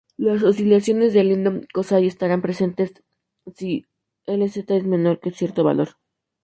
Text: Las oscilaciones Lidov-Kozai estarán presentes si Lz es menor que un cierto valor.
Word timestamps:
Las 0.17 0.41
oscilaciones 0.41 1.13
Lidov-Kozai 1.13 2.07
estarán 2.07 2.41
presentes 2.41 2.91
si 3.55 3.85
Lz 4.25 4.57
es 4.67 4.83
menor 4.83 5.19
que 5.19 5.29
un 5.29 5.35
cierto 5.35 5.63
valor. 5.63 5.89